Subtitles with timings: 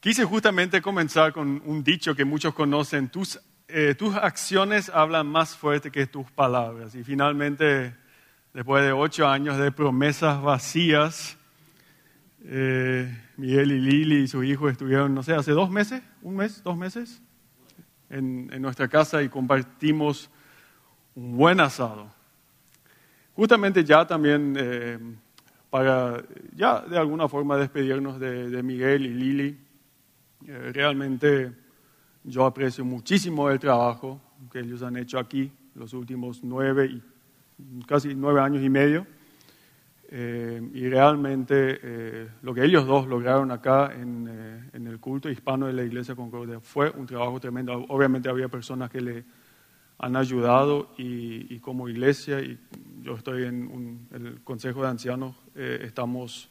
[0.00, 5.56] Quise justamente comenzar con un dicho que muchos conocen, tus, eh, tus acciones hablan más
[5.56, 6.94] fuerte que tus palabras.
[6.94, 7.96] Y finalmente,
[8.54, 11.36] después de ocho años de promesas vacías,
[12.44, 16.62] eh, Miguel y Lili y su hijo estuvieron, no sé, hace dos meses, un mes,
[16.62, 17.20] dos meses,
[18.08, 20.30] en, en nuestra casa y compartimos
[21.16, 22.08] un buen asado.
[23.34, 24.98] Justamente ya también eh,
[25.70, 26.22] para,
[26.54, 29.67] ya de alguna forma despedirnos de, de Miguel y Lili.
[30.46, 31.52] Eh, realmente
[32.24, 34.20] yo aprecio muchísimo el trabajo
[34.50, 37.02] que ellos han hecho aquí los últimos nueve y
[37.86, 39.06] casi nueve años y medio.
[40.10, 45.66] Eh, y realmente eh, lo que ellos dos lograron acá en, en, el culto hispano
[45.66, 47.84] de la Iglesia Concordia fue un trabajo tremendo.
[47.88, 49.24] Obviamente había personas que le
[49.98, 52.58] han ayudado y, como iglesia, y
[53.02, 56.48] yo estoy en un, el Consejo de Ancianos, estamos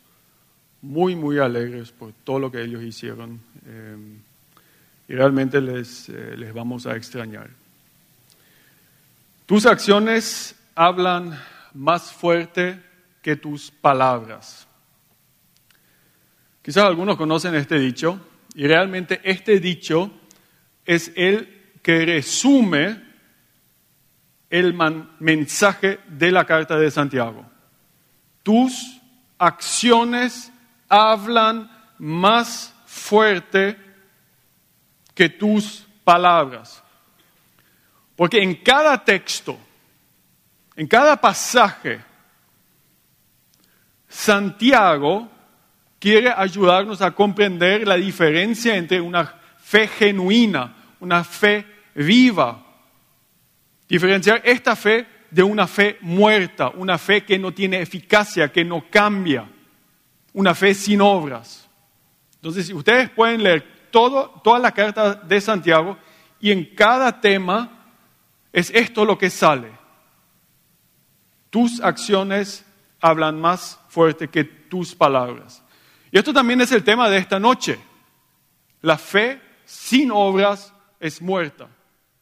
[0.82, 3.98] muy, muy alegres por todo lo que ellos hicieron eh,
[5.08, 7.50] y realmente les, eh, les vamos a extrañar.
[9.46, 11.40] Tus acciones hablan
[11.74, 12.82] más fuerte
[13.22, 14.68] que tus palabras.
[16.62, 18.20] Quizás algunos conocen este dicho
[18.54, 20.12] y realmente este dicho
[20.86, 23.08] es el que resume
[24.50, 27.46] el man, mensaje de la carta de Santiago.
[28.44, 29.00] Tus
[29.38, 30.52] acciones
[30.88, 33.78] hablan más fuerte
[35.14, 36.84] que tus palabras.
[38.16, 39.58] Porque en cada texto,
[40.76, 42.00] en cada pasaje,
[44.08, 45.30] Santiago
[46.00, 49.26] quiere ayudarnos a comprender la diferencia entre una
[49.60, 51.66] fe genuina, una fe
[51.96, 52.64] viva,
[53.88, 58.86] diferenciar esta fe de una fe muerta, una fe que no tiene eficacia, que no
[58.90, 59.48] cambia,
[60.38, 61.68] una fe sin obras.
[62.36, 65.98] Entonces, ustedes pueden leer todo, toda la carta de Santiago
[66.40, 67.96] y en cada tema
[68.54, 69.72] es esto lo que sale.
[71.50, 72.64] Tus acciones
[73.02, 75.64] hablan más fuerte que tus palabras.
[76.12, 77.80] Y esto también es el tema de esta noche.
[78.82, 81.68] La fe sin obras es muerta.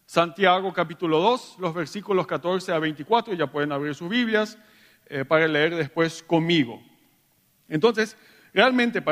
[0.06, 4.58] Santiago capítulo 2, los versículos 14 a 24, ya pueden abrir sus Biblias
[5.08, 6.82] eh, para leer después conmigo.
[7.68, 8.18] Entonces,
[8.54, 9.04] realmente,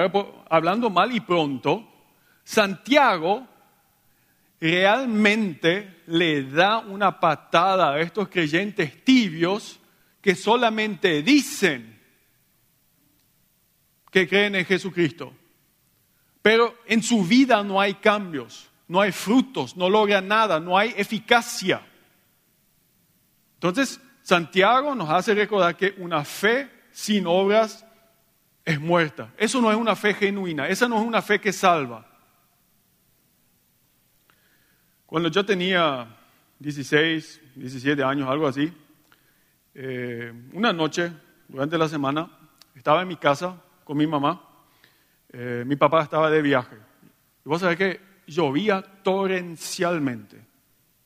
[0.50, 1.88] hablando mal y pronto,
[2.44, 3.47] Santiago
[4.59, 9.80] realmente le da una patada a estos creyentes tibios
[10.22, 12.00] que solamente dicen
[14.09, 15.34] que creen en Jesucristo,
[16.42, 20.94] pero en su vida no hay cambios no hay frutos, no logra nada, no hay
[20.96, 21.81] eficacia.
[23.56, 27.83] Entonces, Santiago nos hace recordar que una fe sin obras
[28.66, 29.34] es muerta.
[29.38, 32.06] Eso no es una fe genuina, esa no es una fe que salva.
[35.06, 36.07] Cuando yo tenía
[36.59, 38.74] 16, 17 años, algo así,
[39.75, 41.12] eh, una noche,
[41.47, 42.29] durante la semana,
[42.75, 44.41] estaba en mi casa con mi mamá,
[45.30, 46.78] eh, mi papá estaba de viaje.
[47.45, 50.44] Y vos sabés que llovía torrencialmente.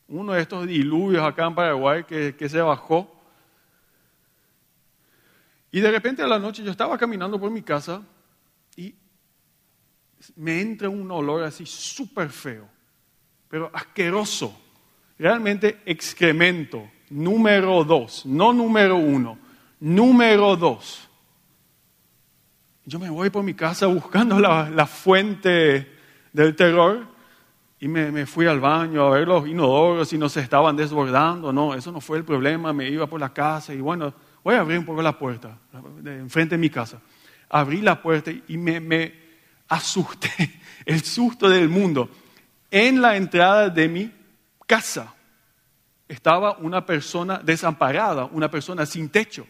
[0.08, 3.17] Uno de estos diluvios acá en Paraguay que, que se bajó.
[5.70, 8.02] Y de repente a la noche yo estaba caminando por mi casa
[8.76, 8.94] y
[10.36, 12.68] me entra un olor así súper feo,
[13.48, 14.62] pero asqueroso.
[15.18, 19.38] Realmente excremento, número dos, no número uno,
[19.80, 21.08] número dos.
[22.84, 25.92] Yo me voy por mi casa buscando la, la fuente
[26.32, 27.06] del terror
[27.80, 31.52] y me, me, fui al baño a ver los inodoros si no se estaban desbordando.
[31.52, 32.72] No, eso no fue el problema.
[32.72, 34.14] Me iba por la casa y bueno,
[34.48, 35.58] voy a abrir un poco la puerta,
[36.06, 36.98] enfrente de mi casa.
[37.50, 39.12] Abrí la puerta y me, me
[39.68, 40.30] asusté,
[40.86, 42.08] el susto del mundo.
[42.70, 44.10] En la entrada de mi
[44.66, 45.14] casa
[46.08, 49.46] estaba una persona desamparada, una persona sin techo.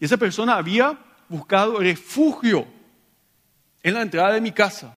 [0.00, 0.98] Y esa persona había
[1.28, 2.66] buscado refugio
[3.82, 4.96] en la entrada de mi casa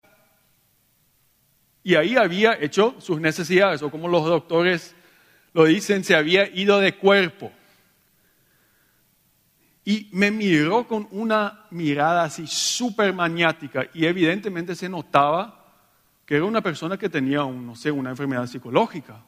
[1.83, 4.95] y ahí había hecho sus necesidades, o como los doctores
[5.53, 7.51] lo dicen, se había ido de cuerpo.
[9.87, 15.65] Y me miró con una mirada así súper maniática y evidentemente se notaba
[16.27, 19.25] que era una persona que tenía, un, no sé, una enfermedad psicológica.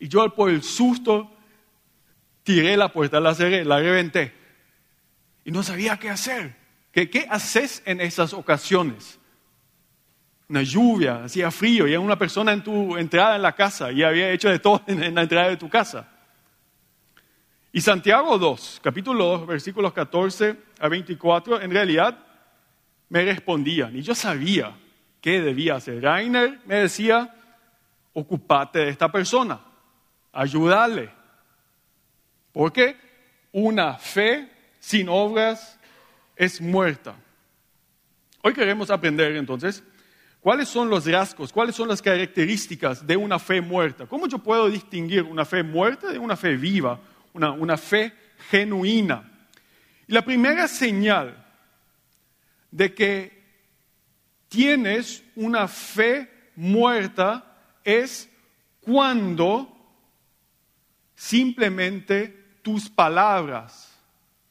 [0.00, 1.32] Y yo por el susto
[2.42, 4.34] tiré la puerta, la cerré, la reventé.
[5.44, 6.56] Y no sabía qué hacer.
[6.90, 9.18] ¿Qué, qué haces en esas ocasiones?
[10.48, 14.02] una lluvia, hacía frío, y era una persona en tu entrada en la casa y
[14.02, 16.08] había hecho de todo en la entrada de tu casa.
[17.72, 22.18] Y Santiago 2, capítulo 2, versículos 14 a 24, en realidad
[23.10, 24.74] me respondían y yo sabía
[25.20, 26.02] ¿qué debía hacer?
[26.02, 27.34] Rainer me decía,
[28.12, 29.60] ocupate de esta persona,
[30.32, 31.10] ayúdale.
[32.52, 32.96] Porque
[33.52, 34.48] una fe
[34.78, 35.78] sin obras
[36.36, 37.14] es muerta.
[38.42, 39.82] Hoy queremos aprender entonces
[40.40, 44.06] cuáles son los rasgos, cuáles son las características de una fe muerta.
[44.06, 46.98] ¿Cómo yo puedo distinguir una fe muerta de una fe viva,
[47.32, 48.12] una, una fe
[48.50, 49.30] genuina?
[50.06, 51.46] Y la primera señal
[52.70, 53.38] de que
[54.48, 57.44] tienes una fe muerta
[57.84, 58.28] es
[58.80, 59.74] cuando
[61.14, 63.98] simplemente tus palabras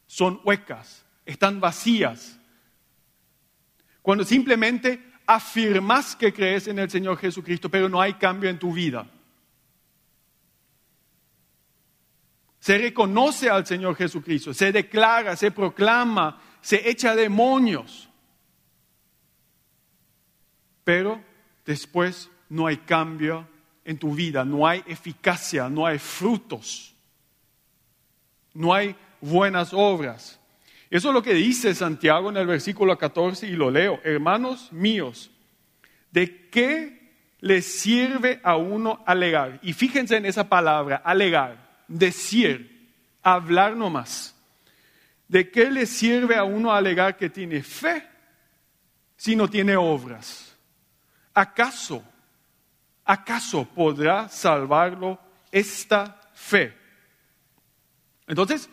[0.06, 2.39] son huecas, están vacías.
[4.01, 8.73] Cuando simplemente afirmas que crees en el Señor Jesucristo, pero no hay cambio en tu
[8.73, 9.06] vida.
[12.68, 18.10] Se reconoce al Señor Jesucristo, se declara, se proclama, se echa demonios.
[20.84, 21.24] Pero
[21.66, 23.48] después no hay cambio
[23.86, 26.94] en tu vida, no hay eficacia, no hay frutos,
[28.54, 30.38] no hay buenas obras.
[30.90, 34.02] Eso es lo que dice Santiago en el versículo 14 y lo leo.
[34.04, 35.31] Hermanos míos,
[36.12, 39.58] ¿de qué le sirve a uno alegar?
[39.64, 42.92] Y fíjense en esa palabra, alegar, decir,
[43.22, 44.36] hablar nomás.
[45.28, 48.07] ¿De qué le sirve a uno alegar que tiene fe
[49.16, 50.56] si no tiene obras?
[51.34, 52.04] ¿Acaso,
[53.04, 55.19] acaso podrá salvarlo
[55.51, 56.74] esta fe?
[58.25, 58.69] Entonces,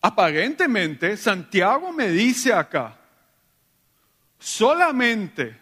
[0.00, 2.96] aparentemente Santiago me dice acá,
[4.38, 5.58] solamente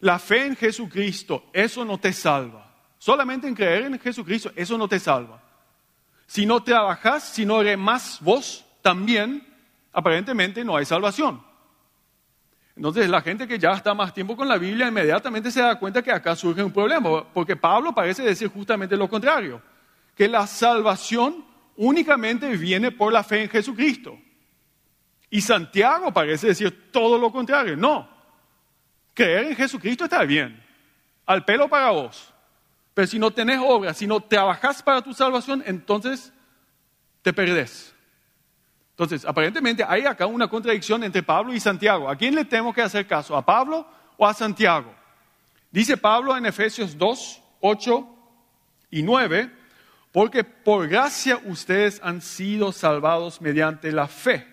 [0.00, 2.71] la fe en Jesucristo, eso no te salva.
[3.02, 5.42] Solamente en creer en Jesucristo, eso no te salva.
[6.24, 9.44] Si no trabajas, si no más vos, también
[9.92, 11.42] aparentemente no hay salvación.
[12.76, 16.00] Entonces la gente que ya está más tiempo con la Biblia inmediatamente se da cuenta
[16.00, 19.60] que acá surge un problema, porque Pablo parece decir justamente lo contrario,
[20.14, 21.44] que la salvación
[21.74, 24.16] únicamente viene por la fe en Jesucristo.
[25.28, 27.76] Y Santiago parece decir todo lo contrario.
[27.76, 28.08] No,
[29.12, 30.64] creer en Jesucristo está bien,
[31.26, 32.31] al pelo para vos.
[32.94, 36.32] Pero si no tenés obras, si no trabajas para tu salvación, entonces
[37.22, 37.94] te perdés.
[38.90, 42.08] Entonces, aparentemente hay acá una contradicción entre Pablo y Santiago.
[42.08, 43.36] ¿A quién le tenemos que hacer caso?
[43.36, 43.86] ¿A Pablo
[44.18, 44.94] o a Santiago?
[45.70, 48.08] Dice Pablo en Efesios 2, 8
[48.90, 49.50] y 9,
[50.12, 54.46] porque por gracia ustedes han sido salvados mediante la fe.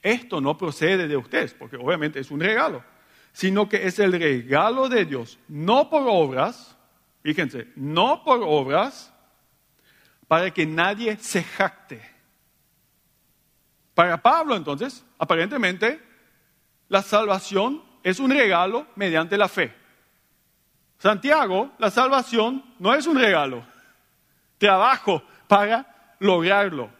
[0.00, 2.84] Esto no procede de ustedes, porque obviamente es un regalo,
[3.32, 6.76] sino que es el regalo de Dios, no por obras,
[7.22, 9.12] fíjense, no por obras,
[10.28, 12.00] para que nadie se jacte.
[13.94, 16.00] Para Pablo entonces, aparentemente,
[16.88, 19.74] la salvación es un regalo mediante la fe.
[20.98, 23.64] Santiago, la salvación no es un regalo,
[24.58, 26.90] trabajo para lograrlo.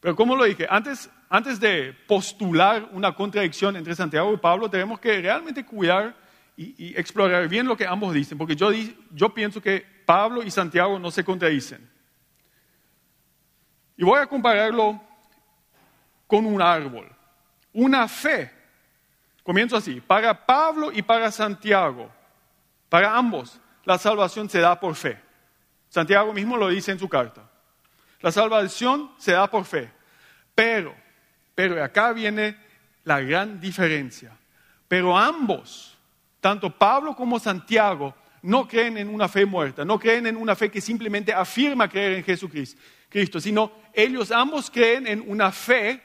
[0.00, 4.98] Pero como lo dije, antes, antes de postular una contradicción entre Santiago y Pablo, tenemos
[4.98, 6.14] que realmente cuidar
[6.62, 8.70] y, explorar bien lo que ambos dicen, porque yo,
[9.12, 11.88] yo pienso que Pablo y Santiago no se contradicen.
[13.96, 15.00] Y voy a compararlo
[16.26, 17.10] con un árbol.
[17.72, 18.50] Una fe,
[19.42, 22.10] comienzo así, para Pablo y para Santiago,
[22.90, 25.18] para ambos, la salvación se da por fe.
[25.88, 27.48] Santiago mismo lo dice en su carta.
[28.20, 29.90] La salvación se da por fe.
[30.54, 30.94] Pero,
[31.54, 32.54] pero acá viene
[33.04, 34.36] la gran diferencia.
[34.88, 35.96] Pero ambos,
[36.40, 40.70] tanto Pablo como Santiago, no creen en una fe muerta, no creen en una fe
[40.70, 46.00] que simplemente afirma creer en Jesucristo, Cristo, sino ellos ambos creen en una fe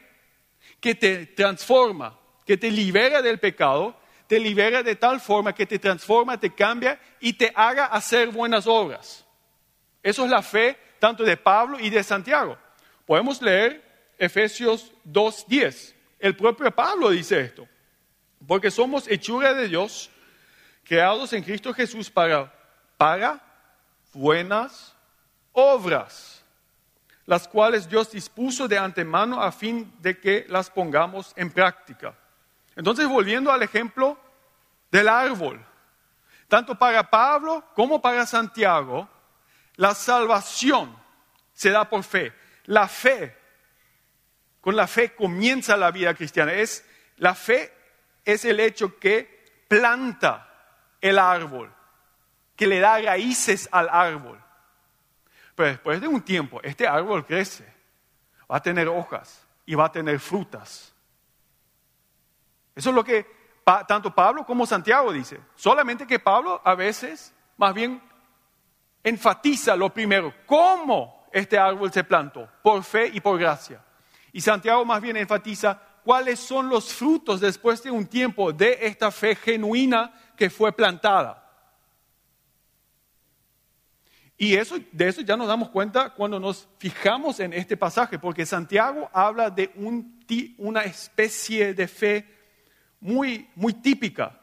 [0.80, 3.96] que te transforma, que te libera del pecado
[4.27, 8.68] te libera de tal forma que te transforma, te cambia y te haga hacer buenas
[8.68, 9.25] obras.
[10.01, 12.58] Eso es la fe tanto de Pablo y de Santiago.
[13.06, 13.84] Podemos leer
[14.18, 15.94] Efesios 2.10.
[16.20, 17.68] El propio Pablo dice esto.
[18.48, 20.10] Porque somos hechura de Dios,
[20.86, 22.54] creados en Cristo Jesús para,
[22.98, 23.42] para
[24.13, 24.96] buenas
[25.51, 26.44] obras,
[27.25, 32.15] las cuales Dios dispuso de antemano a fin de que las pongamos en práctica.
[32.75, 34.18] Entonces, volviendo al ejemplo
[34.92, 35.65] del árbol,
[36.48, 39.10] tanto para Pablo como para Santiago,
[39.75, 40.96] la salvación
[41.54, 42.32] se da por fe.
[42.65, 43.36] La fe,
[44.62, 46.54] con la fe comienza la vida cristiana.
[46.54, 46.86] Es,
[47.18, 47.74] la fe
[48.24, 50.55] es el hecho que planta
[51.02, 51.74] el árbol,
[52.56, 54.42] que le da raíces al árbol.
[55.56, 57.66] Pero después de un tiempo, este árbol crece,
[58.50, 60.94] va a tener hojas y va a tener frutas.
[62.75, 63.25] Eso es lo que
[63.88, 65.40] tanto Pablo como Santiago dice.
[65.56, 68.02] Solamente que Pablo a veces más bien
[69.04, 73.84] enfatiza lo primero, cómo este árbol se plantó, por fe y por gracia.
[74.34, 79.10] Y Santiago más bien enfatiza cuáles son los frutos después de un tiempo de esta
[79.12, 81.42] fe genuina que fue plantada.
[84.38, 88.46] Y eso, de eso ya nos damos cuenta cuando nos fijamos en este pasaje, porque
[88.46, 89.72] Santiago habla de
[90.58, 92.25] una especie de fe
[93.00, 94.38] muy, muy típica.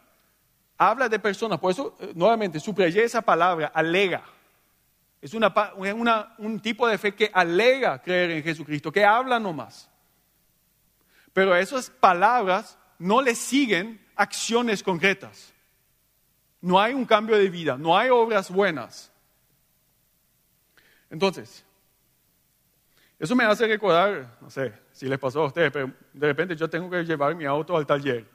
[0.79, 4.25] Habla de personas, por eso eh, nuevamente subrayé esa palabra, alega.
[5.21, 5.53] Es una,
[6.39, 9.89] un tipo de fe que alega creer en Jesucristo, que habla nomás.
[11.33, 15.52] Pero esas palabras no le siguen acciones concretas.
[16.63, 19.13] No hay un cambio de vida, no hay obras buenas.
[21.11, 21.65] Entonces,
[23.19, 26.71] eso me hace recordar, no sé si les pasó a ustedes, pero de repente yo
[26.71, 28.27] tengo que llevar mi auto al taller.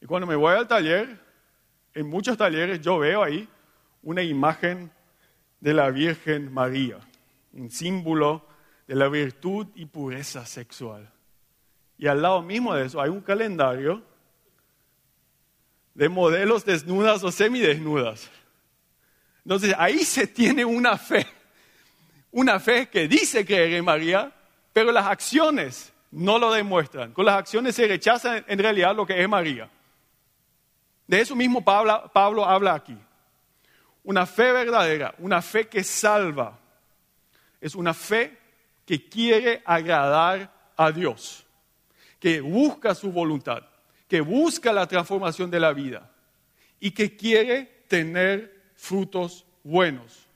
[0.00, 1.18] Y cuando me voy al taller,
[1.92, 3.48] en muchos talleres yo veo ahí
[4.02, 4.90] una imagen
[5.60, 6.98] de la Virgen María,
[7.52, 8.46] un símbolo
[8.86, 11.10] de la virtud y pureza sexual.
[11.98, 14.02] Y al lado mismo de eso hay un calendario
[15.96, 18.30] de modelos desnudas o semidesnudas.
[19.44, 21.26] Entonces ahí se tiene una fe,
[22.32, 24.30] una fe que dice creer en María,
[24.74, 27.12] pero las acciones no lo demuestran.
[27.12, 29.70] Con las acciones se rechaza en realidad lo que es María.
[31.06, 32.98] De eso mismo Pablo, Pablo habla aquí.
[34.04, 36.58] Una fe verdadera, una fe que salva,
[37.58, 38.36] es una fe
[38.84, 41.46] que quiere agradar a Dios,
[42.20, 43.62] que busca su voluntad,
[44.08, 46.10] que busca la transformación de la vida
[46.78, 50.26] y que quiere tener frutos buenos.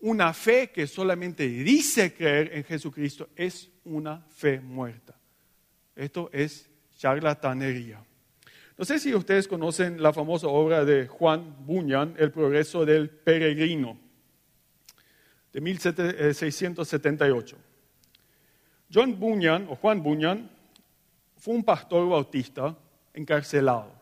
[0.00, 5.14] Una fe que solamente dice creer en Jesucristo es una fe muerta.
[5.94, 8.04] Esto es charlatanería.
[8.76, 13.98] No sé si ustedes conocen la famosa obra de Juan Bunyan, El progreso del peregrino,
[15.52, 17.56] de 1678.
[18.92, 20.50] John Bunyan, o Juan Bunyan,
[21.38, 22.76] fue un pastor bautista
[23.16, 23.92] encarcelado.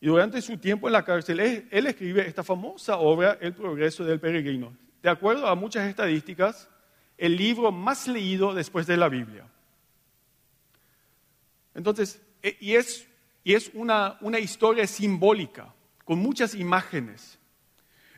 [0.00, 4.20] Y durante su tiempo en la cárcel, él, escribe esta famosa obra, El progreso del
[4.20, 4.74] peregrino.
[5.02, 6.68] De acuerdo a muchas estadísticas,
[7.18, 9.44] el libro más leído después de la Biblia.
[11.74, 13.06] Entonces, e, y es,
[13.42, 17.38] y es una, una, historia simbólica, con muchas imágenes.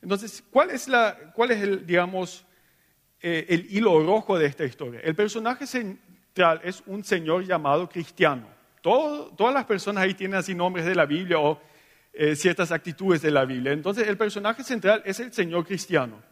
[0.02, 2.44] Entonces, ¿cuál es, la, cuál es el, digamos,
[3.20, 5.00] eh, el hilo rojo de esta historia?
[5.00, 10.86] El personaje central es un señor llamado Cristiano todas las personas ahí tienen así nombres
[10.86, 11.60] de la Biblia o
[12.12, 13.72] eh, ciertas actitudes de la Biblia.
[13.72, 16.22] Entonces el personaje central es el Señor cristiano.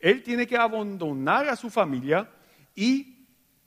[0.00, 2.28] Él tiene que abandonar a su familia
[2.74, 3.26] y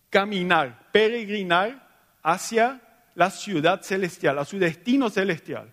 [0.09, 1.87] caminar, peregrinar
[2.23, 2.81] hacia
[3.15, 5.71] la ciudad celestial, a su destino celestial.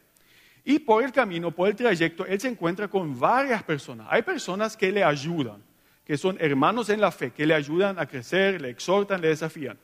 [0.65, 4.07] Y por el camino, por el trayecto, él se encuentra con varias personas.
[4.11, 5.62] Hay personas que le ayudan,
[6.05, 9.79] que son hermanos en la fe, que le ayudan a crecer, le exhortan, le desafían.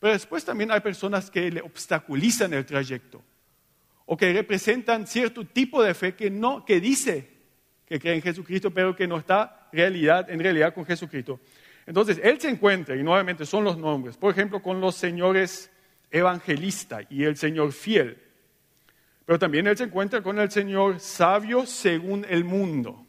[0.00, 3.22] Pero después también hay personas que le obstaculizan el trayecto
[4.04, 7.36] o que representan cierto tipo de fe que, no, que dice
[7.86, 11.40] que cree en Jesucristo, pero que no está realidad, en realidad con Jesucristo.
[11.86, 15.70] Entonces, él se encuentra, y nuevamente son los nombres, por ejemplo, con los señores
[16.10, 18.18] evangelista y el Señor fiel.
[19.24, 23.06] Pero también él se encuentra con el Señor sabio según el mundo.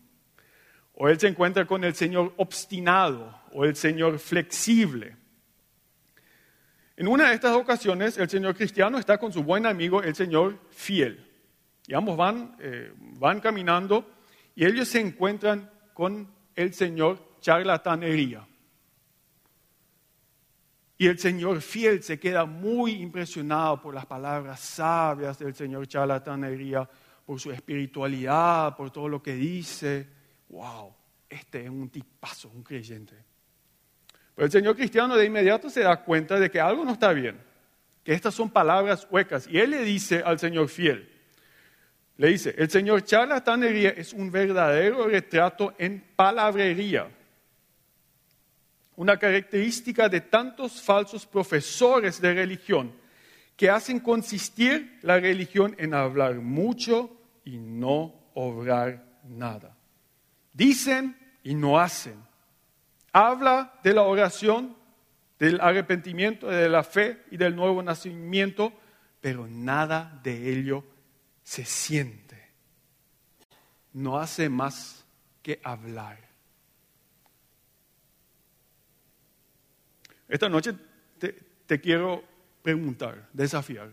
[0.94, 5.16] O él se encuentra con el Señor obstinado o el Señor flexible.
[6.98, 10.60] En una de estas ocasiones, el señor cristiano está con su buen amigo, el señor
[10.72, 11.24] fiel.
[11.86, 14.16] Y ambos van, eh, van caminando
[14.56, 18.48] y ellos se encuentran con el señor charlatanería.
[20.98, 26.90] Y el señor fiel se queda muy impresionado por las palabras sabias del señor charlatanería,
[27.24, 30.08] por su espiritualidad, por todo lo que dice.
[30.50, 30.96] ¡Wow!
[31.30, 33.37] Este es un tipazo, un creyente.
[34.38, 37.40] Pero el señor cristiano de inmediato se da cuenta de que algo no está bien,
[38.04, 39.48] que estas son palabras huecas.
[39.50, 41.10] Y él le dice al señor fiel,
[42.18, 47.08] le dice, el señor charlatanería es un verdadero retrato en palabrería.
[48.96, 52.94] Una característica de tantos falsos profesores de religión
[53.56, 57.10] que hacen consistir la religión en hablar mucho
[57.44, 59.76] y no obrar nada.
[60.54, 62.28] Dicen y no hacen
[63.18, 64.76] habla de la oración,
[65.40, 68.74] del arrepentimiento, de la fe y del nuevo nacimiento,
[69.20, 70.84] pero nada de ello
[71.44, 72.38] se siente.
[73.94, 75.04] No hace más
[75.42, 76.20] que hablar.
[80.28, 80.76] Esta noche
[81.18, 82.24] te, quiero
[82.62, 83.90] preguntar, desafiar,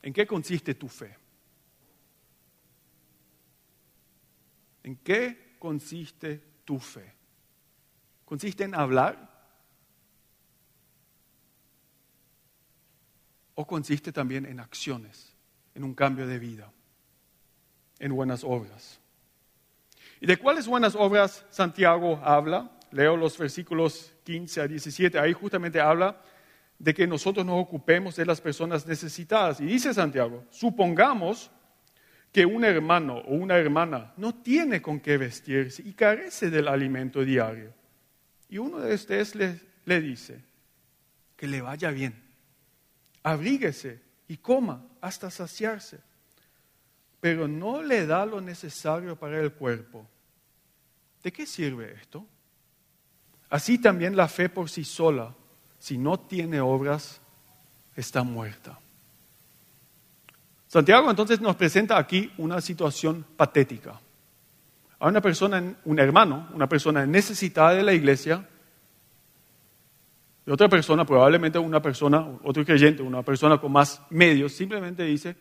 [0.00, 1.16] ¿en qué consiste tu fe?
[4.84, 7.21] ¿En qué consiste tu fe?
[8.32, 9.28] ¿Consiste en hablar?
[13.54, 15.36] ¿O consiste también en acciones,
[15.74, 16.72] en un cambio de vida,
[17.98, 18.98] en buenas obras?
[20.18, 22.70] ¿Y de cuáles buenas obras Santiago habla?
[22.90, 25.18] Leo los versículos 15 a 17.
[25.18, 26.18] Ahí justamente habla
[26.78, 29.60] de que nosotros nos ocupemos de las personas necesitadas.
[29.60, 31.50] Y dice Santiago, supongamos
[32.32, 37.26] que un hermano o una hermana no tiene con qué vestirse y carece del alimento
[37.26, 37.81] diario.
[38.52, 40.38] Y uno de ustedes le, le dice,
[41.38, 42.22] que le vaya bien,
[43.22, 45.98] abríguese y coma hasta saciarse,
[47.18, 50.06] pero no le da lo necesario para el cuerpo.
[51.22, 52.26] ¿De qué sirve esto?
[53.48, 55.34] Así también la fe por sí sola,
[55.78, 57.22] si no tiene obras,
[57.96, 58.78] está muerta.
[60.68, 63.98] Santiago entonces nos presenta aquí una situación patética.
[65.02, 68.48] Hay una persona, un hermano, una persona necesitada de la iglesia,
[70.46, 75.36] y otra persona, probablemente una persona, otro creyente, una persona con más medios, simplemente dice,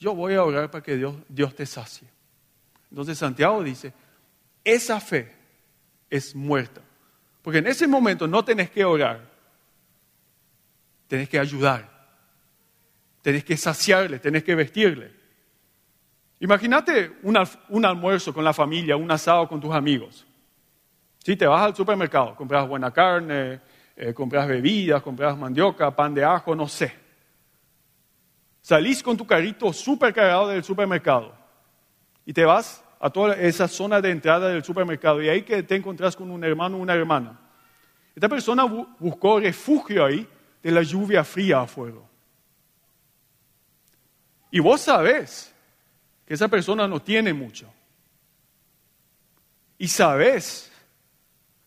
[0.00, 2.08] yo voy a orar para que Dios, Dios te sacie.
[2.90, 3.92] Entonces Santiago dice,
[4.64, 5.32] esa fe
[6.10, 6.80] es muerta.
[7.42, 9.30] Porque en ese momento no tenés que orar,
[11.06, 11.92] tenés que ayudar
[13.22, 15.12] tenés que saciarle, tenés que vestirle.
[16.42, 20.26] Imagínate un, almuerzo con la familia, un asado con tus amigos.
[21.18, 23.60] Si te vas al supermercado, compras buena carne,
[23.94, 26.92] eh, compras bebidas, compras mandioca, pan de ajo, no sé.
[28.60, 31.32] Salís con tu carrito súper cargado del supermercado
[32.26, 35.76] y te vas a toda esa zona de entrada del supermercado y ahí que te
[35.76, 37.38] encontrás con un hermano o una hermana.
[38.16, 40.26] Esta persona buscó refugio ahí
[40.60, 41.98] de la lluvia fría afuera.
[44.50, 45.51] Y vos sabés
[46.34, 47.72] esa persona no tiene mucho.
[49.78, 50.70] Y sabés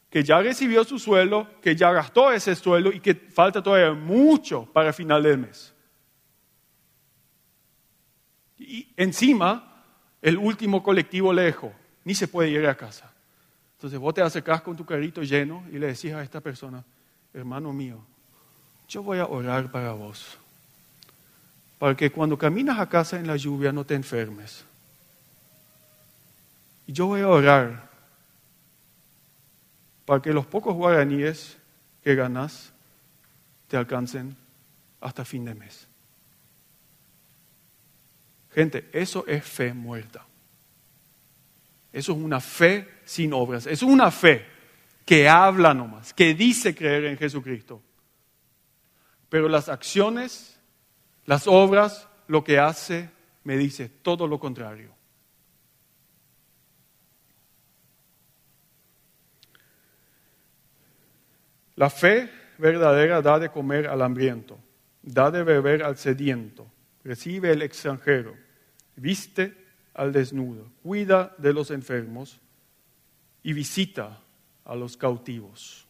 [0.09, 4.65] que ya recibió su sueldo, que ya gastó ese sueldo y que falta todavía mucho
[4.65, 5.73] para final del mes.
[8.57, 9.83] Y encima,
[10.21, 11.71] el último colectivo lejos,
[12.05, 13.13] ni se puede ir a casa.
[13.73, 16.83] Entonces vos te acercás con tu carrito lleno y le decís a esta persona,
[17.33, 17.99] hermano mío,
[18.87, 20.39] yo voy a orar para vos
[21.85, 24.65] para que cuando caminas a casa en la lluvia no te enfermes.
[26.87, 27.91] Y yo voy a orar
[30.03, 31.57] para que los pocos guaraníes
[32.03, 32.73] que ganas
[33.67, 34.35] te alcancen
[34.99, 35.87] hasta fin de mes.
[38.55, 40.25] Gente, eso es fe muerta.
[41.93, 43.67] Eso es una fe sin obras.
[43.67, 44.43] Es una fe
[45.05, 47.79] que habla nomás, que dice creer en Jesucristo.
[49.29, 50.54] Pero las acciones
[51.25, 53.09] las obras, lo que hace,
[53.43, 54.93] me dice todo lo contrario.
[61.75, 64.57] La fe verdadera da de comer al hambriento,
[65.01, 66.67] da de beber al sediento,
[67.03, 68.35] recibe el extranjero,
[68.95, 72.39] viste al desnudo, cuida de los enfermos
[73.43, 74.21] y visita
[74.63, 75.84] a los cautivos.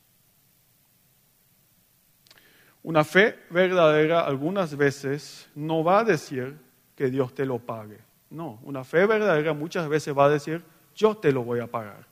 [2.86, 6.56] Una fe verdadera algunas veces no va a decir
[6.96, 7.98] que Dios te lo pague.
[8.30, 12.06] No, una fe verdadera muchas veces va a decir, yo te lo voy a pagar.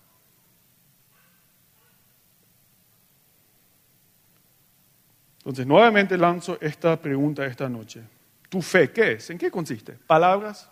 [5.38, 8.02] Entonces, nuevamente lanzo esta pregunta esta noche.
[8.50, 9.30] ¿Tu fe qué es?
[9.30, 9.92] ¿En qué consiste?
[10.08, 10.68] ¿Palabras?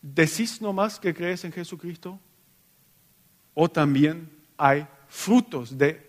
[0.00, 2.18] ¿Decís nomás que crees en Jesucristo?
[3.52, 6.08] ¿O también hay frutos de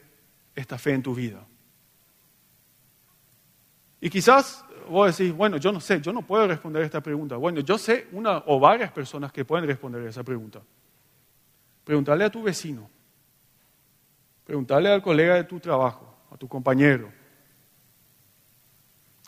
[0.55, 1.45] esta fe en tu vida.
[3.99, 7.35] Y quizás vos decís, bueno, yo no sé, yo no puedo responder esta pregunta.
[7.35, 10.61] Bueno, yo sé una o varias personas que pueden responder esa pregunta.
[11.83, 12.89] Preguntarle a tu vecino,
[14.45, 17.11] preguntarle al colega de tu trabajo, a tu compañero,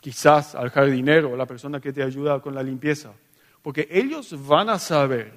[0.00, 3.12] quizás al jardinero o la persona que te ayuda con la limpieza,
[3.60, 5.32] porque ellos van a saber,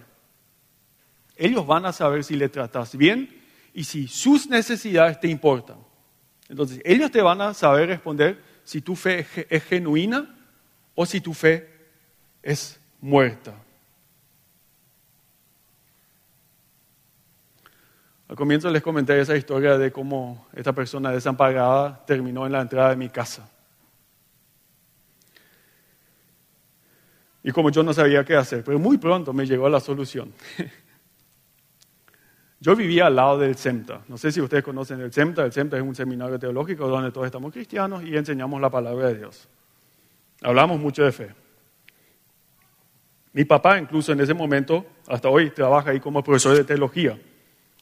[1.36, 3.46] ellos van a saber si le tratas bien
[3.77, 5.77] y si sus necesidades te importan.
[6.49, 10.35] Entonces, ellos te van a saber responder si tu fe es genuina
[10.95, 11.69] o si tu fe
[12.41, 13.53] es muerta.
[18.27, 22.89] Al comienzo les comenté esa historia de cómo esta persona desamparada terminó en la entrada
[22.89, 23.47] de mi casa.
[27.43, 30.33] Y como yo no sabía qué hacer, pero muy pronto me llegó la solución.
[32.60, 34.02] Yo vivía al lado del CEMTA.
[34.08, 35.46] No sé si ustedes conocen el CEMTA.
[35.46, 39.15] El CEMTA es un seminario teológico donde todos estamos cristianos y enseñamos la palabra de
[39.20, 39.48] Dios.
[40.41, 41.36] Hablamos mucho de fe.
[43.34, 47.20] Mi papá incluso en ese momento, hasta hoy, trabaja ahí como profesor de teología.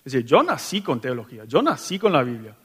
[0.04, 2.56] Es decir, yo nací con teología, yo nací con la Biblia.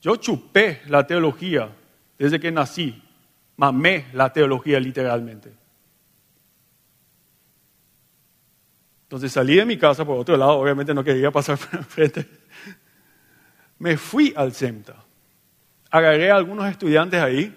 [0.00, 1.68] Yo chupé la teología
[2.16, 3.02] desde que nací,
[3.56, 5.59] mamé la teología literalmente.
[9.10, 12.28] Entonces salí de mi casa por otro lado, obviamente no quería pasar por enfrente.
[13.80, 14.94] Me fui al CEMTA.
[15.90, 17.52] Agarré a algunos estudiantes ahí,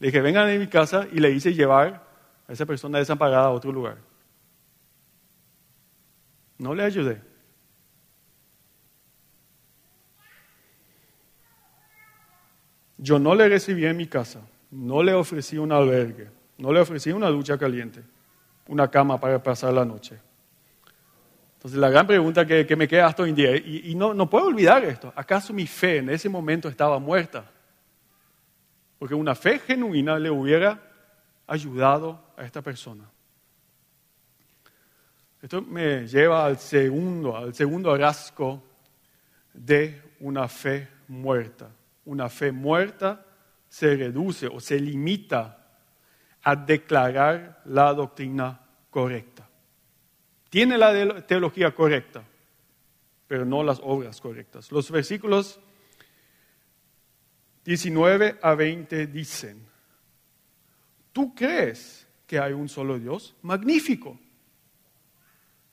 [0.00, 2.04] le dije, vengan a mi casa y le hice llevar
[2.48, 3.98] a esa persona desamparada a otro lugar.
[6.58, 7.22] No le ayudé.
[12.98, 14.40] Yo no le recibí en mi casa,
[14.72, 18.02] no le ofrecí un albergue, no le ofrecí una ducha caliente,
[18.66, 20.18] una cama para pasar la noche.
[21.62, 24.46] Entonces la gran pregunta que, me queda hasta hoy en día, y, no, no puedo
[24.46, 27.48] olvidar esto, ¿acaso mi fe en ese momento estaba muerta?
[28.98, 30.82] Porque una fe genuina le hubiera
[31.46, 33.08] ayudado a esta persona.
[35.40, 38.60] Esto me lleva al segundo, al segundo rasgo
[39.54, 41.70] de una fe muerta.
[42.06, 43.24] Una fe muerta
[43.68, 45.64] se reduce o se limita
[46.42, 49.48] a declarar la doctrina correcta.
[50.52, 52.22] Tiene la teología correcta,
[53.26, 54.70] pero no las obras correctas.
[54.70, 55.58] Los versículos
[57.64, 59.66] 19 a 20 dicen,
[61.10, 63.34] ¿tú crees que hay un solo Dios?
[63.40, 64.20] Magnífico.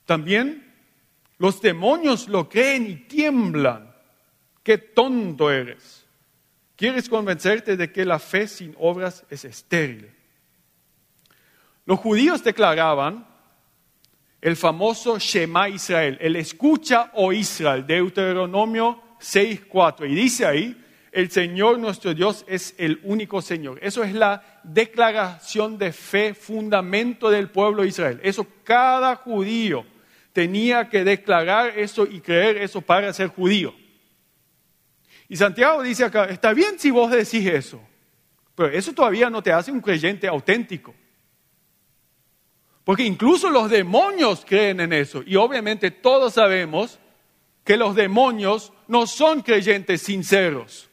[0.06, 0.74] También
[1.36, 3.94] los demonios lo creen y tiemblan.
[4.62, 6.06] Qué tonto eres.
[6.74, 10.10] ¿Quieres convencerte de que la fe sin obras es estéril?
[11.84, 13.28] Los judíos declaraban
[14.40, 20.10] el famoso Shema Israel, el escucha o Israel, Deuteronomio 6.4.
[20.10, 20.76] Y dice ahí,
[21.12, 23.78] el Señor nuestro Dios es el único Señor.
[23.82, 28.20] Eso es la declaración de fe, fundamento del pueblo de Israel.
[28.22, 29.84] Eso cada judío
[30.32, 33.74] tenía que declarar eso y creer eso para ser judío.
[35.28, 37.80] Y Santiago dice acá, está bien si vos decís eso,
[38.54, 40.94] pero eso todavía no te hace un creyente auténtico.
[42.90, 45.22] Porque incluso los demonios creen en eso.
[45.24, 46.98] Y obviamente todos sabemos
[47.62, 50.90] que los demonios no son creyentes sinceros.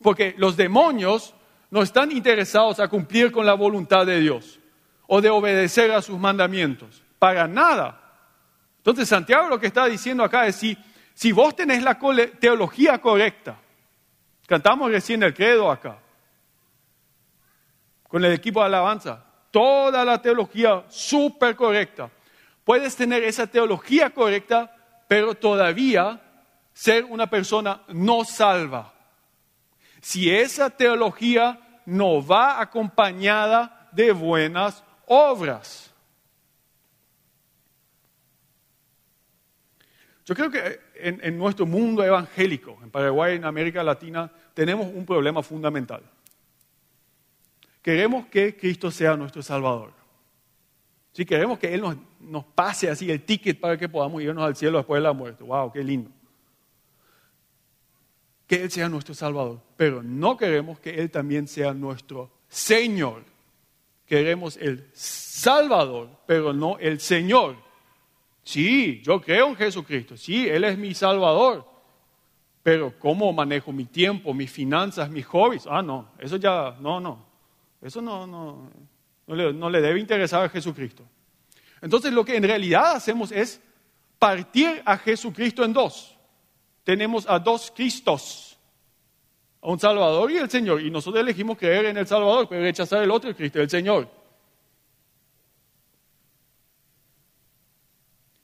[0.00, 1.34] Porque los demonios
[1.72, 4.60] no están interesados a cumplir con la voluntad de Dios
[5.08, 7.02] o de obedecer a sus mandamientos.
[7.18, 8.00] Para nada.
[8.76, 10.78] Entonces Santiago lo que está diciendo acá es si,
[11.14, 11.98] si vos tenés la
[12.38, 13.58] teología correcta,
[14.46, 15.98] cantamos recién el credo acá,
[18.04, 22.10] con el equipo de alabanza, toda la teología súper correcta.
[22.64, 24.74] Puedes tener esa teología correcta,
[25.06, 26.20] pero todavía
[26.72, 28.92] ser una persona no salva.
[30.00, 35.92] Si esa teología no va acompañada de buenas obras.
[40.24, 45.42] Yo creo que en, nuestro mundo evangélico, en Paraguay, en América Latina, tenemos un problema
[45.42, 46.02] fundamental.
[47.88, 49.94] Queremos que Cristo sea nuestro Salvador.
[51.10, 51.82] Si queremos que Él
[52.20, 55.42] nos, pase así el ticket para que podamos irnos al cielo después de la muerte.
[55.42, 55.72] ¡Wow!
[55.72, 56.10] ¡Qué lindo!
[58.46, 59.62] Que Él sea nuestro Salvador.
[59.78, 63.24] Pero no queremos que Él también sea nuestro Señor.
[64.04, 67.56] Queremos el Salvador, pero no el Señor.
[68.42, 70.14] Sí, yo creo en Jesucristo.
[70.14, 71.66] Sí, Él es mi Salvador.
[72.62, 75.66] Pero ¿cómo manejo mi tiempo, mis finanzas, mis hobbies?
[75.66, 77.27] Ah, no, eso ya, no, no.
[77.80, 78.70] Eso no, no,
[79.26, 81.04] no, le, debe interesar a Jesucristo.
[81.80, 83.60] Entonces lo que en realidad hacemos es
[84.18, 86.16] partir a Jesucristo en dos.
[86.82, 88.58] Tenemos a dos Cristos,
[89.60, 90.82] a un Salvador y el Señor.
[90.82, 94.08] Y nosotros elegimos creer en el Salvador, pero rechazar el otro Cristo, el Señor.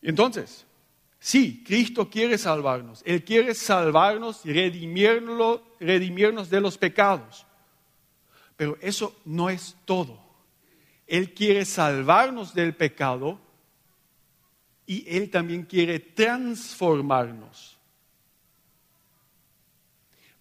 [0.02, 0.66] Entonces,
[1.18, 3.02] sí, Cristo quiere salvarnos.
[3.06, 7.46] Él quiere salvarnos y redimirnos de los pecados.
[8.56, 10.18] Pero eso no es todo.
[11.06, 13.38] Él quiere salvarnos del pecado
[14.86, 17.74] y Él también quiere transformarnos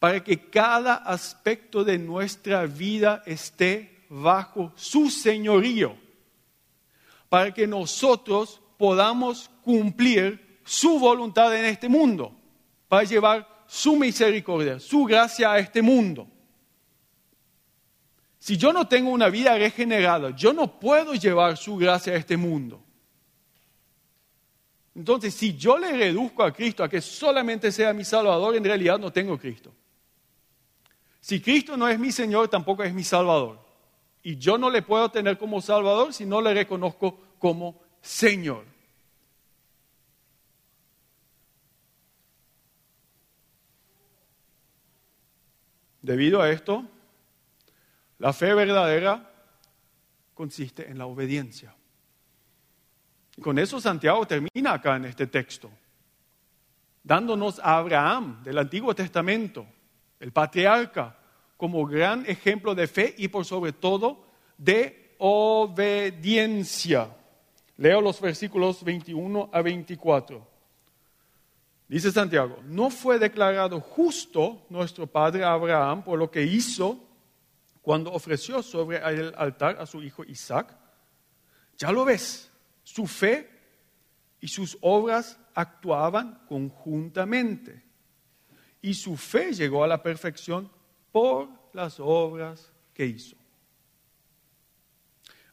[0.03, 5.95] para que cada aspecto de nuestra vida esté bajo su señorío,
[7.29, 12.35] para que nosotros podamos cumplir su voluntad en este mundo,
[12.89, 16.27] para llevar su misericordia, su gracia a este mundo.
[18.43, 22.35] Si yo no tengo una vida regenerada, yo no puedo llevar su gracia a este
[22.35, 22.83] mundo.
[24.93, 28.99] Entonces, si yo le reduzco a Cristo a que solamente sea mi Salvador, en realidad
[28.99, 29.73] no tengo Cristo.
[31.21, 33.65] Si Cristo no es mi Señor, tampoco es mi Salvador.
[34.21, 38.65] Y yo no le puedo tener como Salvador si no le reconozco como Señor.
[46.01, 46.85] Debido a esto,
[48.23, 49.29] la fe verdadera
[50.33, 51.75] consiste en la obediencia.
[53.35, 55.69] Y con eso Santiago termina acá en este texto,
[57.03, 59.65] dándonos a Abraham del Antiguo Testamento,
[60.21, 61.17] el patriarca,
[61.57, 64.23] como gran ejemplo de fe y por sobre todo
[64.57, 67.09] de obediencia.
[67.75, 70.47] Leo los versículos 21 a 24.
[71.89, 77.09] Dice Santiago, no fue declarado justo nuestro padre Abraham por lo que hizo
[77.83, 80.75] cuando ofreció sobre el altar a su hijo Isaac.
[81.77, 82.49] Ya lo ves,
[82.81, 83.49] su fe
[84.39, 87.83] y sus obras actuaban conjuntamente.
[88.81, 90.71] Y su fe llegó a la perfección
[91.11, 93.35] por las obras que hizo.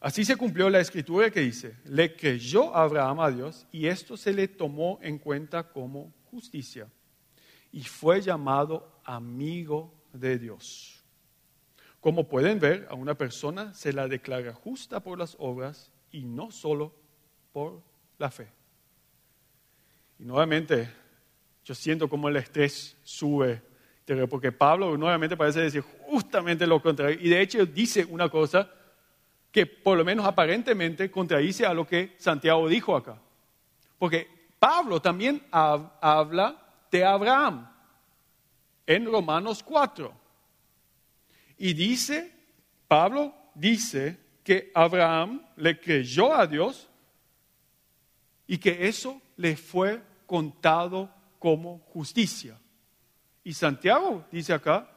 [0.01, 4.33] Así se cumplió la escritura que dice, le creyó Abraham a Dios y esto se
[4.33, 6.89] le tomó en cuenta como justicia
[7.73, 11.00] y fue llamado amigo de Dios.
[12.01, 16.51] Como pueden ver, a una persona se la declara justa por las obras y no
[16.51, 16.95] solo
[17.53, 17.83] por
[18.19, 18.49] la fe.
[20.19, 20.91] Y nuevamente,
[21.65, 23.63] yo siento como el estrés sube,
[24.29, 27.19] porque Pablo nuevamente parece decir justamente lo contrario.
[27.21, 28.69] Y de hecho dice una cosa
[29.53, 33.19] que por lo menos aparentemente contradice a lo que Santiago dijo acá.
[33.99, 36.57] Porque Pablo también habla
[36.91, 37.71] de Abraham
[38.87, 40.20] en Romanos 4.
[41.63, 42.33] Y dice,
[42.89, 46.89] Pablo dice que Abraham le creyó a Dios
[48.47, 52.59] y que eso le fue contado como justicia.
[53.45, 54.91] Y Santiago dice acá,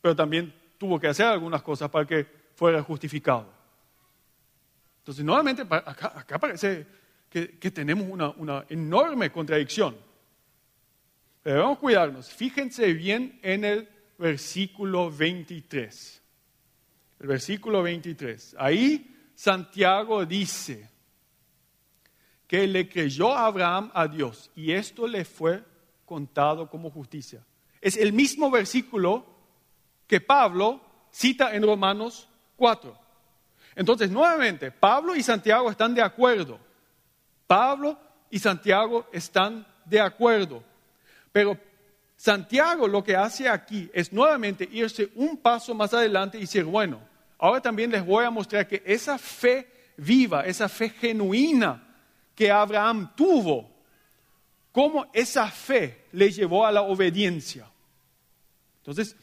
[0.00, 3.48] pero también tuvo que hacer algunas cosas para que fuera justificado.
[4.98, 6.84] Entonces, nuevamente, acá, parece
[7.30, 9.96] que, tenemos una, una, enorme contradicción.
[11.40, 12.28] Pero debemos cuidarnos.
[12.30, 16.22] Fíjense bien en el versículo 23.
[17.20, 18.56] El versículo 23.
[18.58, 20.88] Ahí Santiago dice,
[22.52, 25.64] que le creyó Abraham a Dios y esto le fue
[26.04, 27.42] contado como justicia.
[27.80, 29.24] Es el mismo versículo
[30.06, 30.78] que Pablo
[31.10, 32.94] cita en Romanos 4.
[33.74, 36.60] Entonces, nuevamente, Pablo y Santiago están de acuerdo.
[37.46, 40.62] Pablo y Santiago están de acuerdo.
[41.32, 41.58] Pero
[42.22, 47.00] Santiago lo que hace aquí es nuevamente irse un paso más adelante y decir, bueno,
[47.36, 51.82] ahora también les voy a mostrar que esa fe viva, esa fe genuina,
[52.36, 53.68] que Abraham tuvo,
[54.70, 57.68] cómo esa fe le llevó a la obediencia.
[58.76, 59.16] Entonces,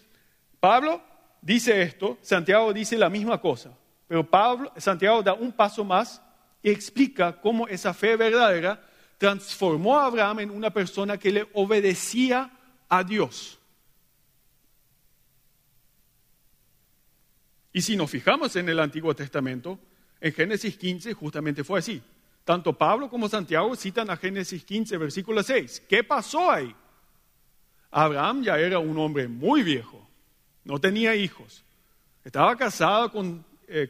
[0.60, 1.02] Pablo
[1.42, 3.72] dice esto, Santiago dice la misma cosa,
[4.10, 6.22] pero Pablo, Santiago da un paso más
[6.62, 8.86] y explica cómo esa fe verdadera
[9.18, 12.58] transformó a Abraham en una persona que le obedecía
[12.89, 13.58] a Dios.
[17.71, 19.80] Y si nos fijamos en el Antiguo Testamento,
[20.19, 22.02] en Génesis 15 justamente fue así.
[22.43, 25.84] Tanto Pablo como Santiago citan a Génesis 15, versículo 6.
[25.88, 26.75] ¿Qué pasó ahí?
[27.91, 30.08] Abraham ya era un hombre muy viejo,
[30.63, 31.63] no tenía hijos.
[32.23, 33.89] Estaba casado con, eh,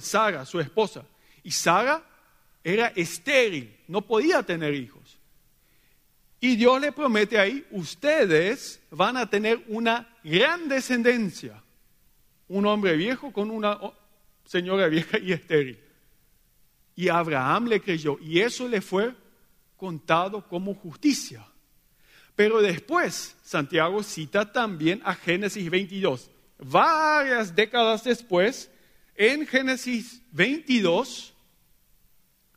[0.00, 1.04] Sara, su esposa.
[1.42, 2.02] Y Sara
[2.62, 5.01] era estéril, no podía tener hijos.
[6.44, 11.62] Y Dios le promete ahí, ustedes van a tener una gran descendencia.
[12.48, 13.78] Un hombre viejo con una
[14.44, 15.78] señora vieja y estéril.
[16.96, 19.14] Y Abraham le creyó y eso le fue
[19.76, 21.46] contado como justicia.
[22.34, 26.28] Pero después, Santiago cita también a Génesis 22.
[26.58, 28.68] Varias décadas después,
[29.14, 31.34] en Génesis 22,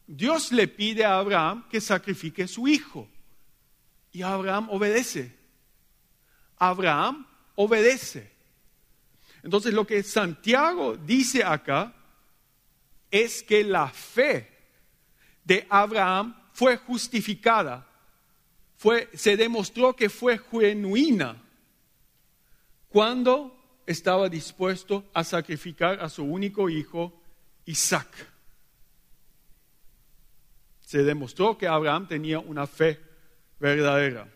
[0.08, 3.08] Dios le pide a Abraham que sacrifique su hijo.
[4.15, 5.30] Y Abraham obedece.
[6.58, 8.32] Abraham obedece.
[9.43, 11.93] Entonces lo que Santiago dice acá
[13.12, 14.49] es que la fe
[15.43, 17.86] de Abraham fue justificada,
[18.78, 21.36] fue, se demostró que fue genuina
[22.88, 23.54] cuando
[23.86, 27.12] estaba dispuesto a sacrificar a su único hijo,
[27.65, 28.08] Isaac.
[30.80, 33.05] Se demostró que Abraham tenía una fe
[33.60, 34.28] verdadera.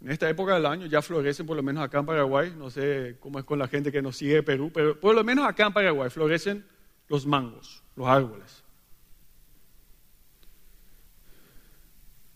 [0.00, 3.16] En esta época del año ya florecen, por lo menos acá en Paraguay, no sé
[3.20, 5.66] cómo es con la gente que nos sigue de Perú, pero por lo menos acá
[5.66, 6.66] en Paraguay florecen
[7.08, 8.62] los mangos, los árboles.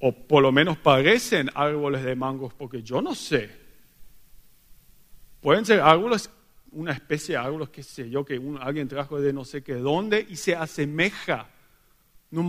[0.00, 3.50] o por lo menos parecen árboles de mangos, porque yo no sé.
[5.40, 6.30] Pueden ser árboles,
[6.72, 10.26] una especie de árboles, qué sé yo, que alguien trajo de no sé qué dónde
[10.28, 11.48] y se asemeja
[12.30, 12.42] no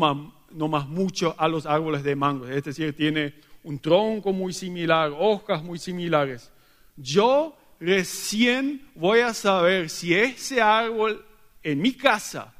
[0.68, 2.48] más, mucho a los árboles de mango.
[2.48, 6.52] Es decir, tiene un tronco muy similar, hojas muy similares.
[6.96, 11.24] Yo recién voy a saber si ese árbol
[11.64, 12.54] en mi casa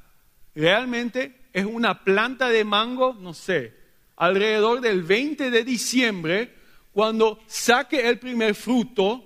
[0.54, 3.74] realmente es una planta de mango, no sé,
[4.16, 6.54] alrededor del 20 de diciembre,
[6.92, 9.24] cuando saque el primer fruto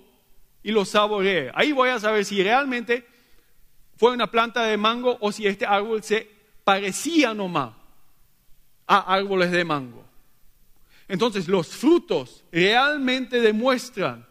[0.62, 1.52] y lo saboree.
[1.54, 3.06] Ahí voy a saber si realmente
[3.96, 6.30] fue una planta de mango o si este árbol se
[6.64, 7.81] parecía nomás
[8.92, 10.04] a árboles de mango.
[11.08, 14.28] Entonces los frutos realmente demuestran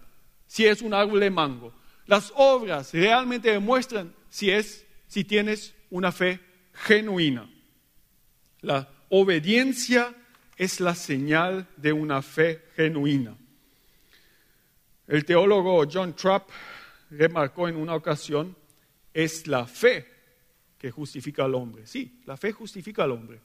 [0.46, 1.72] si es un árbol de mango.
[2.04, 6.40] Las obras realmente demuestran si es si tienes una fe
[6.74, 7.48] genuina.
[8.60, 10.14] La obediencia
[10.58, 13.34] es la señal de una fe genuina.
[15.08, 16.50] El teólogo John Trapp
[17.08, 18.54] remarcó en una ocasión,
[19.14, 20.06] es la fe
[20.76, 21.86] que justifica al hombre.
[21.86, 23.40] Sí, la fe justifica al hombre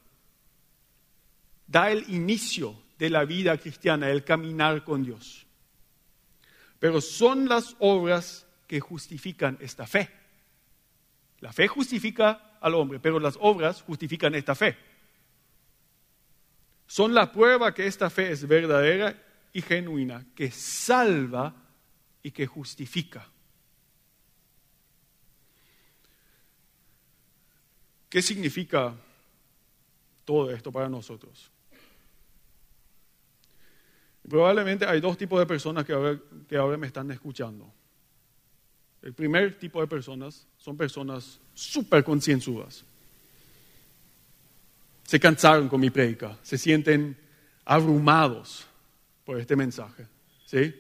[1.76, 5.46] da el inicio de la vida cristiana, el caminar con Dios.
[6.80, 10.10] Pero son las obras que justifican esta fe.
[11.42, 14.78] La fe justifica al hombre, pero las obras justifican esta fe.
[16.88, 21.54] Son la prueba que esta fe es verdadera y genuina, que salva
[22.24, 23.30] y que justifica.
[28.08, 28.96] ¿Qué significa
[30.24, 31.52] todo esto para nosotros?
[34.30, 37.72] Probablemente hay dos tipos de personas que ahora, que ahora me están escuchando.
[39.02, 42.84] El primer tipo de personas son personas súper concienzudas.
[45.04, 47.16] Se cansaron con mi predica, se sienten
[47.66, 48.66] abrumados
[49.24, 50.08] por este mensaje.
[50.46, 50.74] ¿sí?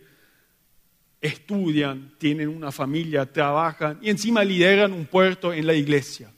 [1.21, 6.31] Estudian, tienen una familia, trabajan y encima lideran un puerto en la iglesia.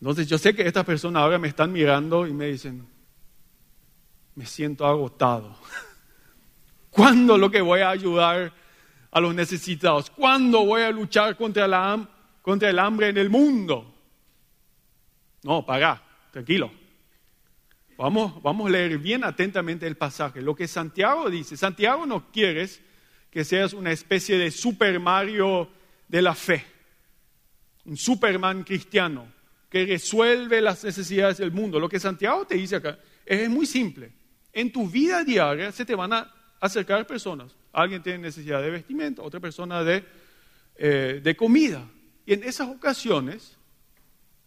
[0.00, 2.86] Entonces yo sé que estas personas ahora me están mirando y me dicen,
[4.34, 5.56] me siento agotado.
[6.90, 8.52] ¿Cuándo lo que voy a ayudar
[9.10, 10.10] a los necesitados?
[10.10, 12.08] ¿Cuándo voy a luchar contra, la,
[12.42, 13.94] contra el hambre en el mundo?
[15.42, 16.70] No, para, tranquilo.
[17.96, 20.40] Vamos, vamos a leer bien atentamente el pasaje.
[20.40, 22.82] Lo que Santiago dice, Santiago no quieres
[23.30, 25.70] que seas una especie de Super Mario
[26.08, 26.64] de la fe,
[27.86, 29.26] un Superman cristiano
[29.70, 31.80] que resuelve las necesidades del mundo.
[31.80, 34.21] Lo que Santiago te dice acá es muy simple
[34.52, 37.56] en tu vida diaria se te van a acercar personas.
[37.72, 40.04] Alguien tiene necesidad de vestimenta, otra persona de,
[40.76, 41.88] eh, de comida.
[42.26, 43.56] Y en esas ocasiones,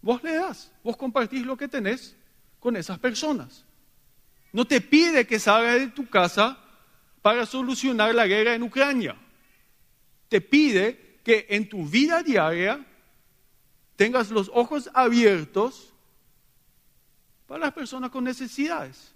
[0.01, 2.15] vos le das, vos compartís lo que tenés
[2.59, 3.65] con esas personas.
[4.53, 6.57] No te pide que salgas de tu casa
[7.21, 9.17] para solucionar la guerra en Ucrania.
[10.29, 12.85] Te pide que en tu vida diaria
[13.95, 15.91] tengas los ojos abiertos
[17.47, 19.14] para las personas con necesidades.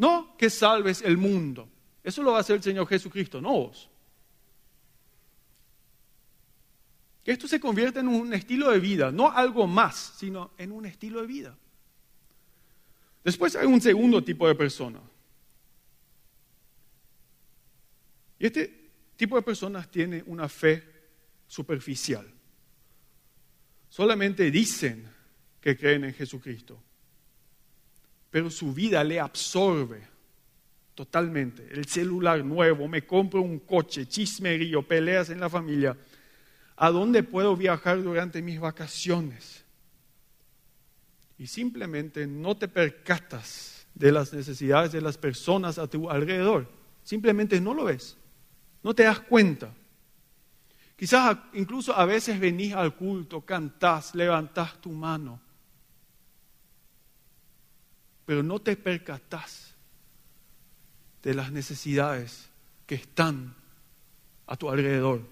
[0.00, 1.68] No que salves el mundo.
[2.02, 3.90] Eso lo va a hacer el Señor Jesucristo, no vos.
[7.22, 10.86] Que esto se convierta en un estilo de vida, no algo más, sino en un
[10.86, 11.58] estilo de vida.
[13.22, 15.02] Después hay un segundo tipo de persona.
[18.38, 20.82] Y este tipo de personas tiene una fe
[21.46, 22.26] superficial.
[23.90, 25.06] Solamente dicen
[25.60, 26.82] que creen en Jesucristo,
[28.30, 30.02] pero su vida le absorbe
[30.94, 31.68] totalmente.
[31.70, 35.96] El celular nuevo, me compro un coche, chismerío, peleas en la familia.
[36.76, 39.64] ¿A dónde puedo viajar durante mis vacaciones?
[41.38, 46.68] Y simplemente no te percatas de las necesidades de las personas a tu alrededor.
[47.02, 48.16] Simplemente no lo ves.
[48.82, 49.74] No te das cuenta.
[50.96, 55.40] Quizás incluso a veces venís al culto, cantás, levantás tu mano
[58.30, 59.74] pero no te percatas
[61.20, 62.48] de las necesidades
[62.86, 63.56] que están
[64.46, 65.22] a tu alrededor.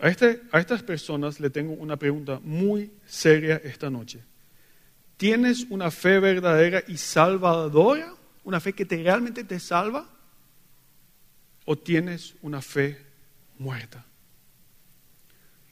[0.00, 4.20] A, este, a estas personas le tengo una pregunta muy seria esta noche.
[5.16, 8.16] ¿Tienes una fe verdadera y salvadora?
[8.42, 10.10] ¿Una fe que te, realmente te salva?
[11.66, 13.00] ¿O tienes una fe
[13.58, 14.07] muerta?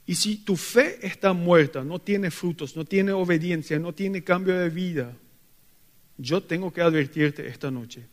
[0.07, 4.57] Y si tu fe está muerta, no tiene frutos, no tiene obediencia, no tiene cambio
[4.57, 5.17] de vida,
[6.17, 8.07] yo tengo que advertirte esta noche,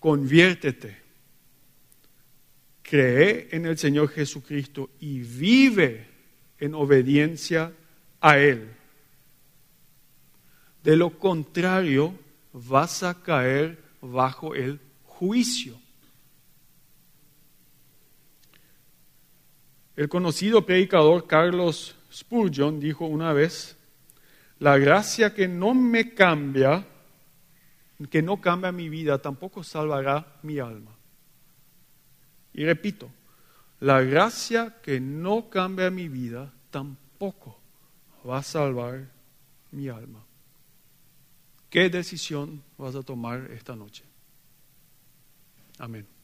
[0.00, 0.96] conviértete,
[2.82, 6.06] cree en el Señor Jesucristo y vive
[6.58, 7.72] en obediencia
[8.20, 8.68] a Él.
[10.82, 12.18] De lo contrario,
[12.52, 15.78] vas a caer bajo el juicio.
[20.00, 23.76] El conocido predicador Carlos Spurgeon dijo una vez,
[24.58, 26.86] la gracia que no me cambia,
[28.08, 30.96] que no cambia mi vida, tampoco salvará mi alma.
[32.54, 33.10] Y repito,
[33.80, 37.60] la gracia que no cambia mi vida, tampoco
[38.26, 39.06] va a salvar
[39.70, 40.24] mi alma.
[41.68, 44.04] ¿Qué decisión vas a tomar esta noche?
[45.78, 46.19] Amén.